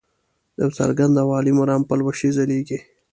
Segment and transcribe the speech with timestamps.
[0.57, 2.79] د یو څرګند او عالي مرام پلوشې ځلیږي.